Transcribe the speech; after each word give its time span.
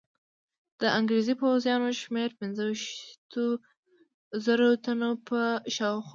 د 0.81 0.83
انګرېزي 0.97 1.33
پوځیانو 1.41 1.89
شمېر 2.01 2.29
پنځه 2.39 2.61
ویشتو 2.67 3.43
زرو 4.45 4.69
تنو 4.83 5.09
په 5.27 5.39
شاوخوا. 5.75 6.09